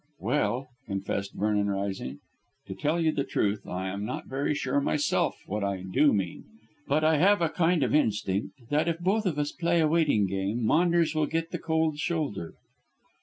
"Well," 0.19 0.69
confessed 0.87 1.35
Vernon, 1.35 1.69
rising, 1.69 2.21
"to 2.65 2.73
tell 2.73 2.99
you 2.99 3.11
the 3.11 3.23
truth, 3.23 3.67
I 3.67 3.87
am 3.89 4.03
not 4.03 4.25
very 4.25 4.55
sure 4.55 4.81
myself 4.81 5.43
what 5.45 5.63
I 5.63 5.83
do 5.83 6.11
mean. 6.11 6.43
But 6.87 7.03
I 7.03 7.17
have 7.17 7.39
a 7.39 7.49
kind 7.49 7.83
of 7.83 7.93
instinct 7.93 8.69
that 8.71 8.87
if 8.87 8.97
both 8.97 9.27
of 9.27 9.37
us 9.37 9.51
play 9.51 9.79
a 9.79 9.87
waiting 9.87 10.25
game, 10.25 10.65
Maunders 10.65 11.13
will 11.13 11.27
get 11.27 11.51
the 11.51 11.59
cold 11.59 11.99
shoulder." 11.99 12.55